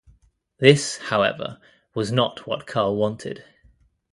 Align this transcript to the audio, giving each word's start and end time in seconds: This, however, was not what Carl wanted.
This, 0.57 0.97
however, 0.97 1.61
was 1.93 2.11
not 2.11 2.47
what 2.47 2.65
Carl 2.65 2.95
wanted. 2.95 3.43